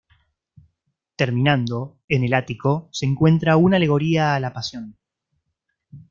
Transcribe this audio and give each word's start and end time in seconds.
Terminando, 1.15 1.99
en 2.07 2.23
el 2.23 2.33
ático, 2.33 2.89
se 2.91 3.05
encuentra 3.05 3.55
una 3.57 3.77
alegoría 3.77 4.33
a 4.33 4.39
la 4.39 4.51
Pasión. 4.51 4.97